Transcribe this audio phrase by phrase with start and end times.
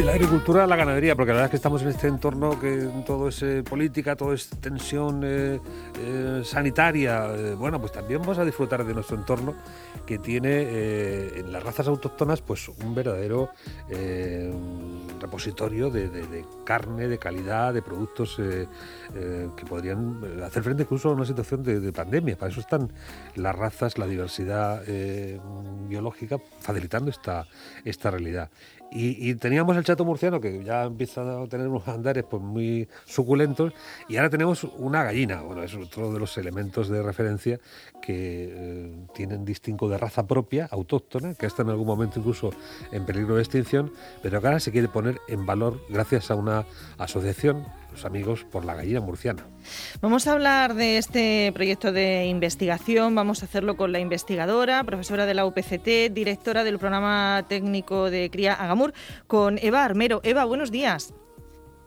[0.00, 3.28] La agricultura la ganadería, porque la verdad es que estamos en este entorno que todo
[3.28, 5.60] es eh, política, todo es tensión eh,
[6.00, 7.54] eh, sanitaria.
[7.58, 9.54] bueno, pues también vamos a disfrutar de nuestro entorno
[10.06, 10.62] que tiene
[11.38, 13.50] en las razas autóctonas pues un verdadero
[15.20, 21.62] repositorio de, carne, de calidad, de productos que podrían hacer frente incluso a una situación
[21.62, 22.36] de, pandemia.
[22.36, 22.90] Para eso están
[23.36, 24.82] las razas, la diversidad
[25.86, 27.46] biológica facilitando esta,
[27.84, 28.50] esta realidad.
[28.94, 33.72] Y, teníamos el chato murciano que ya empieza a tener unos andares pues muy suculentos
[34.08, 35.40] y ahora tenemos una gallina.
[35.40, 37.58] Bueno, es otro de los elementos de referencia
[38.02, 42.50] que eh, tienen distinto de raza propia, autóctona, que está en algún momento incluso
[42.90, 43.92] en peligro de extinción,
[44.22, 46.66] pero que ahora se quiere poner en valor gracias a una
[46.98, 49.44] asociación los amigos por la gallina murciana.
[50.00, 55.26] Vamos a hablar de este proyecto de investigación, vamos a hacerlo con la investigadora, profesora
[55.26, 58.92] de la UPCT, directora del programa técnico de cría Agamur,
[59.26, 60.20] con Eva Armero.
[60.24, 61.14] Eva, buenos días.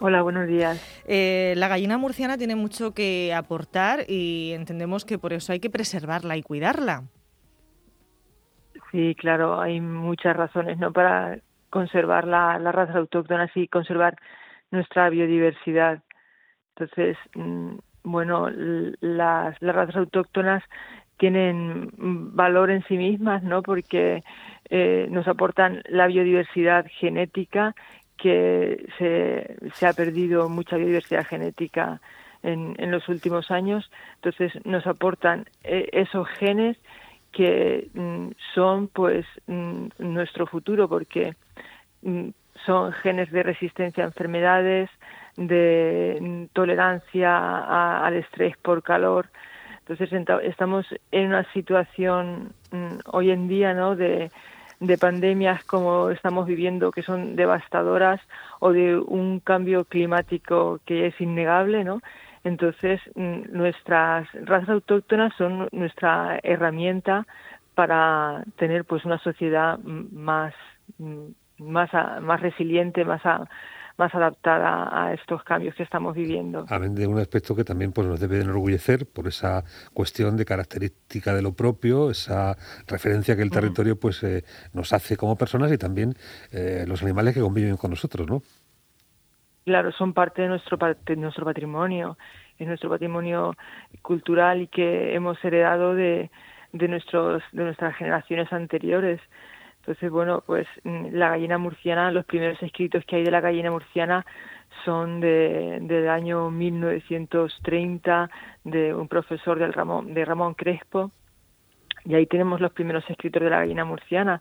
[0.00, 0.80] Hola, buenos días.
[1.06, 5.70] Eh, la gallina murciana tiene mucho que aportar y entendemos que por eso hay que
[5.70, 7.02] preservarla y cuidarla.
[8.92, 10.92] Sí, claro, hay muchas razones ¿no?
[10.92, 14.16] para conservar la, la raza autóctona y conservar
[14.70, 16.02] nuestra biodiversidad.
[16.76, 20.62] Entonces, mm, bueno, las, las razas autóctonas
[21.18, 23.62] tienen valor en sí mismas, ¿no?
[23.62, 24.22] Porque
[24.70, 27.74] eh, nos aportan la biodiversidad genética,
[28.16, 32.00] que se, se ha perdido mucha biodiversidad genética
[32.42, 33.90] en, en los últimos años.
[34.16, 36.76] Entonces, nos aportan eh, esos genes
[37.32, 41.34] que mm, son, pues, mm, nuestro futuro, porque
[42.64, 44.90] son genes de resistencia a enfermedades,
[45.36, 49.26] de tolerancia al estrés por calor.
[49.80, 50.10] Entonces
[50.42, 53.96] estamos en una situación mm, hoy en día, ¿no?
[53.96, 54.30] De,
[54.80, 58.20] de pandemias como estamos viviendo que son devastadoras
[58.60, 62.00] o de un cambio climático que es innegable, ¿no?
[62.44, 67.26] Entonces, mm, nuestras razas autóctonas son nuestra herramienta
[67.74, 70.54] para tener pues una sociedad más
[71.58, 71.90] más,
[72.22, 73.22] más resiliente, más,
[73.98, 76.64] más adaptada a estos cambios que estamos viviendo.
[76.68, 81.34] Amén de un aspecto que también pues, nos debe enorgullecer por esa cuestión de característica
[81.34, 85.78] de lo propio, esa referencia que el territorio pues eh, nos hace como personas y
[85.78, 86.14] también
[86.52, 88.42] eh, los animales que conviven con nosotros, ¿no?
[89.64, 92.16] Claro, son parte de nuestro, de nuestro patrimonio,
[92.56, 93.54] es nuestro patrimonio
[94.00, 96.30] cultural y que hemos heredado de,
[96.72, 99.20] de, nuestros, de nuestras generaciones anteriores.
[99.88, 103.70] Entonces, bueno, pues mm, la gallina murciana, los primeros escritos que hay de la gallina
[103.70, 104.26] murciana
[104.84, 108.28] son de, del año 1930
[108.64, 111.10] de un profesor del Ramón, de Ramón Crespo
[112.08, 114.40] y ahí tenemos los primeros escritos de la gallina murciana.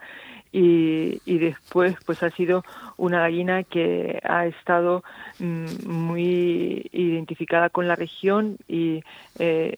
[0.54, 2.64] Y, y, después pues ha sido
[2.96, 5.04] una gallina que ha estado
[5.40, 9.04] mm, muy identificada con la región y
[9.40, 9.78] eh,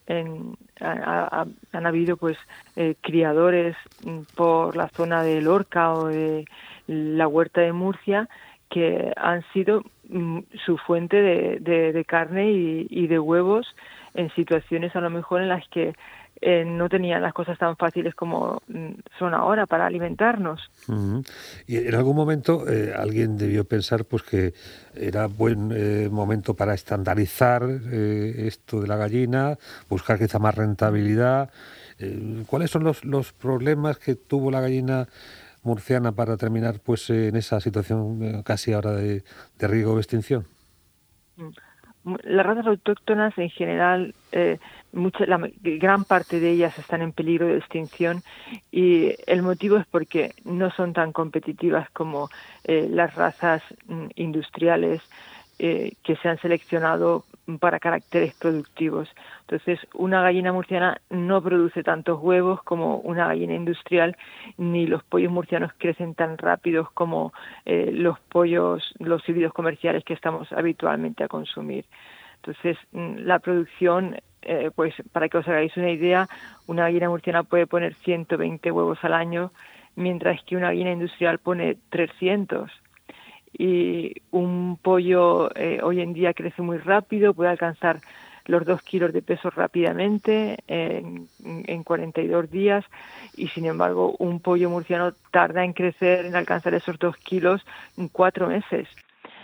[0.80, 2.38] han habido pues
[2.76, 3.76] eh, criadores
[4.06, 6.46] mm, por la zona de Lorca o de
[6.86, 8.30] la huerta de Murcia
[8.70, 13.76] que han sido mm, su fuente de, de, carne y, de huevos
[14.14, 15.94] en situaciones a lo mejor en las que
[16.42, 20.72] eh, no tenían las cosas tan fáciles como mm, son ahora para alimentarnos.
[21.68, 24.54] Y en algún momento eh, alguien debió pensar pues que
[24.96, 29.58] era buen eh, momento para estandarizar esto de la gallina,
[29.90, 31.50] buscar quizá más rentabilidad.
[32.48, 35.10] ¿Cuáles son los, los problemas que tuvo la gallina
[35.64, 39.24] murciana para terminar pues en esa situación casi ahora de,
[39.58, 40.46] de riesgo de extinción?
[41.36, 41.50] Mm
[42.06, 44.58] las razas autóctonas en general, eh,
[44.94, 48.24] mucha, la gran parte de ellas están en peligro de extinción
[48.72, 52.30] y el motivo es porque no son tan competitivas como
[52.64, 55.02] eh, las razas mm, industriales
[55.60, 57.26] eh, que se han seleccionado
[57.58, 59.10] para caracteres productivos.
[59.42, 64.16] Entonces, una gallina murciana no produce tantos huevos como una gallina industrial,
[64.58, 67.34] ni los pollos murcianos crecen tan rápidos como
[67.66, 71.86] eh, los pollos, los híbridos comerciales que estamos habitualmente a consumir.
[72.36, 76.28] Entonces, mm, la producción, eh, pues para que os hagáis una idea,
[76.68, 79.52] una gallina murciana puede poner 120 huevos al año,
[79.96, 82.72] mientras que una gallina industrial pone 300
[83.58, 88.02] y un pollo eh, hoy en día crece muy rápido, puede alcanzar
[88.46, 92.84] los dos kilos de peso rápidamente en, en 42 días
[93.36, 97.64] y sin embargo un pollo murciano tarda en crecer, en alcanzar esos dos kilos
[97.96, 98.88] en cuatro meses.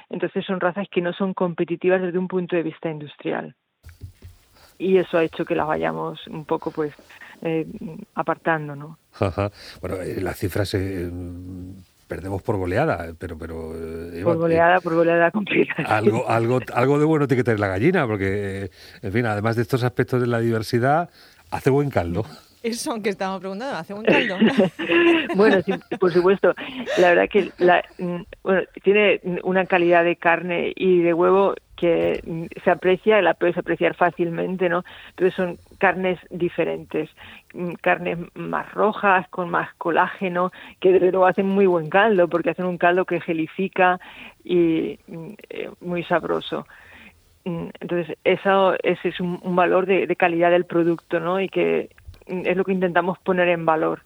[0.10, 3.56] Entonces son razas que no son competitivas desde un punto de vista industrial.
[4.78, 6.94] Y eso ha hecho que las vayamos un poco pues
[7.42, 7.66] eh,
[8.16, 8.98] apartando, ¿no?
[9.82, 10.74] Bueno, eh, las cifras
[12.08, 13.38] perdemos por goleada, pero...
[13.38, 15.74] pero eh, por goleada, por goleada completa.
[15.86, 18.70] Algo, algo, algo de bueno tiene que tener la gallina, porque,
[19.02, 21.10] en fin, además de estos aspectos de la diversidad,
[21.52, 22.26] hace buen caldo.
[22.66, 24.38] Eso, aunque estamos preguntando, ¿hace buen caldo?
[25.36, 26.54] bueno, sí, por supuesto.
[26.98, 31.54] La verdad que la, mm, bueno, tiene una calidad de carne y de huevo
[32.64, 34.84] se aprecia, la puedes apreciar fácilmente, ¿no?
[35.10, 37.10] Entonces son carnes diferentes,
[37.54, 42.52] mm, carnes más rojas, con más colágeno, que desde luego hacen muy buen caldo, porque
[42.52, 44.00] hacen un caldo que gelifica
[44.44, 46.68] y mm, eh, muy sabroso.
[47.46, 51.40] Mm, entonces, eso ese es un, valor de, de, calidad del producto, ¿no?
[51.40, 51.90] Y que
[52.28, 54.02] es lo que intentamos poner en valor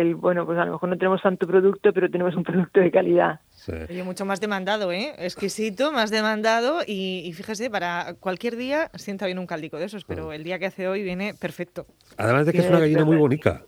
[0.00, 2.90] el, bueno, pues a lo mejor no tenemos tanto producto, pero tenemos un producto de
[2.90, 3.40] calidad.
[3.50, 3.72] Sí.
[4.04, 5.12] mucho más demandado, ¿eh?
[5.18, 10.32] Exquisito, más demandado y, fíjese, para cualquier día sienta bien un caldico de esos, pero
[10.32, 11.86] el día que hace hoy viene perfecto.
[12.16, 13.64] Además de que es una gallina muy bonita.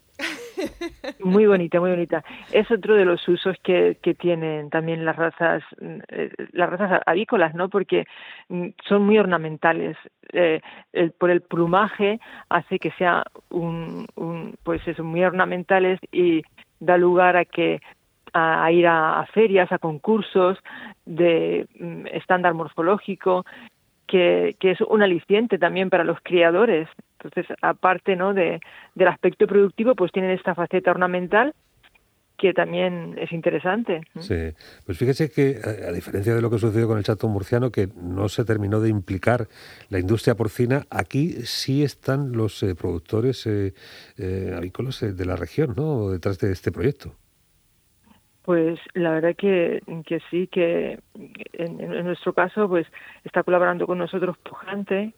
[1.24, 2.24] Muy bonita, muy bonita.
[2.52, 5.62] Es otro de los usos que, que tienen también las razas,
[6.08, 7.68] eh, las razas avícolas, ¿no?
[7.68, 8.04] Porque
[8.48, 9.96] mm, son muy ornamentales.
[10.32, 10.60] Eh,
[11.18, 16.42] por el plumaje hace que sea un, un, pues eso, muy ornamentales y
[16.80, 17.80] da lugar a que
[18.32, 20.58] a, ir a, ferias, a concursos
[21.04, 23.44] de mm, estándar morfológico,
[24.12, 26.86] que, que, es un aliciente también para los criadores
[27.22, 28.34] entonces, aparte ¿no?
[28.34, 28.60] de,
[28.94, 31.54] del aspecto productivo, pues tienen esta faceta ornamental
[32.38, 34.00] que también es interesante.
[34.18, 34.34] Sí,
[34.84, 38.28] pues fíjese que a diferencia de lo que sucedió con el chato murciano, que no
[38.28, 39.46] se terminó de implicar
[39.90, 43.74] la industria porcina, aquí sí están los eh, productores eh,
[44.18, 46.10] eh, avícolas de la región, ¿no?
[46.10, 47.14] Detrás de este proyecto.
[48.44, 50.98] Pues la verdad que, que sí, que
[51.52, 52.86] en, nuestro caso pues
[53.24, 55.14] está colaborando con nosotros Pujante,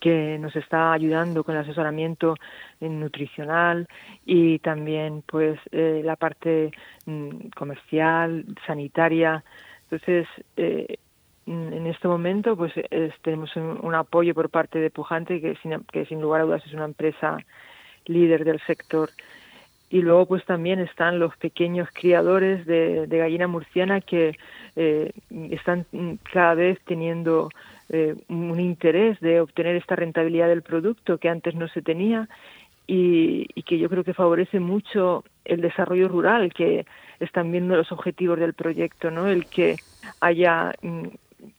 [0.00, 2.36] que nos está ayudando con el asesoramiento
[2.80, 3.86] nutricional
[4.24, 6.70] y también pues eh, la parte
[7.04, 9.44] mm, comercial, sanitaria.
[9.84, 10.26] Entonces,
[10.56, 10.98] eh,
[11.46, 12.72] en este momento pues
[13.22, 16.72] tenemos un, apoyo por parte de Pujante que sin, que sin lugar a dudas es
[16.72, 17.38] una empresa
[18.06, 19.10] líder del sector
[19.88, 24.36] y luego pues también están los pequeños criadores de, gallina murciana que
[24.74, 25.12] eh,
[25.50, 25.86] están
[26.32, 27.50] cada vez teniendo
[27.88, 32.28] eh, un interés de obtener esta rentabilidad del producto que antes no se tenía
[32.86, 36.86] y, que yo creo que favorece mucho el desarrollo rural, que
[37.18, 39.26] es también uno de los objetivos del proyecto, ¿no?
[39.26, 39.76] El que
[40.20, 41.06] haya mm,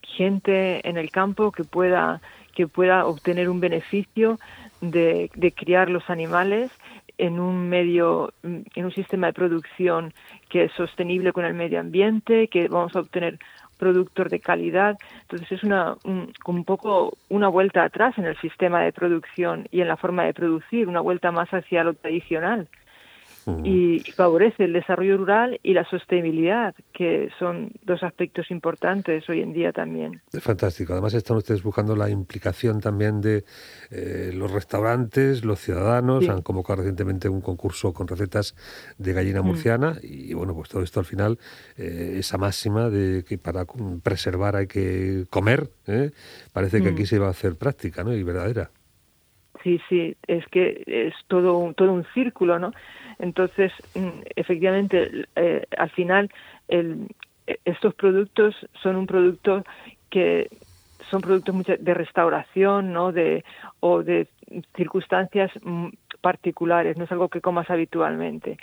[0.04, 2.22] gente en el campo que pueda
[2.56, 4.40] que pueda obtener un beneficio
[4.82, 6.72] de, de criar los animales
[7.18, 10.14] en un medio, en un sistema de producción
[10.50, 13.40] que es sostenible con el medio ambiente, que vamos a obtener
[13.78, 14.98] productos de calidad.
[15.22, 19.82] Entonces es una, un, un poco una vuelta atrás en el sistema de producción y
[19.82, 22.68] en la forma de producir, una vuelta más hacia lo tradicional
[23.64, 29.54] y favorece el desarrollo rural y la sostenibilidad, que son dos aspectos importantes hoy en
[29.54, 30.22] día también.
[30.42, 30.94] Fantástico.
[30.94, 33.46] Además están ustedes buscando la implicación también de
[33.90, 36.28] eh, los restaurantes, los ciudadanos.
[36.28, 38.56] Han convocado recientemente un concurso con recetas
[38.98, 39.46] de gallina mm.
[39.46, 41.40] murciana y bueno, pues todo esto al final,
[41.78, 43.66] eh, esa máxima de que para
[44.04, 46.12] preservar hay que comer, ¿eh?
[46.52, 47.08] parece que aquí mm.
[47.08, 48.14] se va a hacer práctica ¿no?
[48.14, 48.72] y verdadera.
[49.64, 52.74] Sí, sí, es que es todo todo un círculo, ¿no?
[53.20, 56.30] Entonces, mm, efectivamente, eh, al final,
[56.68, 57.08] el,
[57.66, 59.64] estos productos son un producto
[60.10, 60.50] que
[61.10, 63.12] son productos de restauración, ¿no?
[63.12, 63.44] De,
[63.80, 64.28] o de
[64.76, 65.88] circunstancias mm,
[66.22, 68.58] particulares, no es algo que comas habitualmente,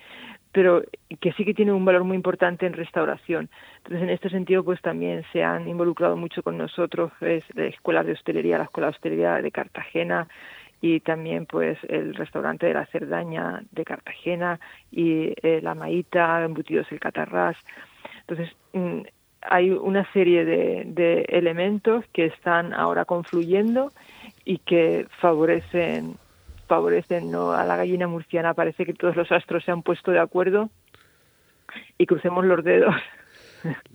[0.52, 0.82] pero
[1.20, 3.50] que sí que tiene un valor muy importante en restauración.
[3.78, 8.04] Entonces, en este sentido, pues también se han involucrado mucho con nosotros, es la Escuela
[8.04, 10.28] de Hostelería, la Escuela de Hostelería de Cartagena,
[10.84, 14.60] y también pues el restaurante de la Cerdaña de Cartagena
[14.92, 17.56] y eh, la Maíta, embutidos el Catarrás.
[18.20, 19.00] Entonces, mm,
[19.40, 23.92] hay una serie de, de, elementos que están ahora confluyendo
[24.44, 26.16] y que favorecen
[26.66, 27.52] favorecen ¿no?
[27.52, 28.52] a la gallina murciana.
[28.52, 30.68] Parece que todos los astros se han puesto de acuerdo
[31.96, 32.94] y crucemos los dedos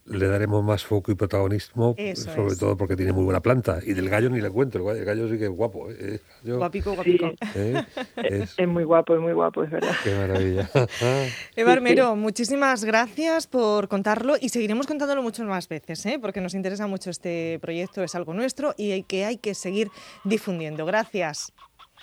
[0.06, 3.80] le daremos más foco y protagonismo, sobre todo porque tiene muy buena planta.
[3.86, 5.90] Y del gallo ni le cuento, el gallo sí que es guapo.
[5.92, 6.20] ¿eh?
[6.44, 7.32] Guapico, guapico.
[7.56, 7.84] ¿Eh?
[8.18, 8.68] Es...
[8.68, 9.94] muy guapo, es muy guapo, es verdad.
[10.04, 10.70] Qué maravilla.
[11.56, 16.18] Eva Armero, muchísimas gracias por contarlo y seguiremos contándolo muchas más veces, ¿eh?
[16.20, 19.90] porque nos interesa mucho este proyecto, es algo nuestro y que hay que seguir
[20.24, 20.86] difundiendo.
[20.86, 21.54] Gracias.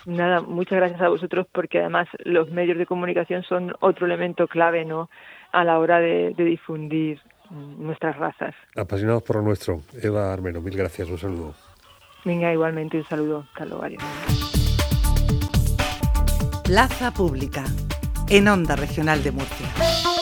[0.04, 4.84] Nada, muchas gracias a vosotros porque además los medios de comunicación son otro elemento clave
[4.84, 5.10] ¿no?
[5.52, 8.54] a la hora de difundir nuestras razas.
[8.76, 9.82] Apasionados por lo nuestro.
[10.02, 11.54] Eva Armero, mil gracias, un saludo.
[12.24, 13.46] Venga, igualmente un saludo.
[13.52, 14.02] Hasta luego, adiós.
[16.64, 17.64] Plaza Pública,
[18.28, 20.15] en Onda Regional de Murcia.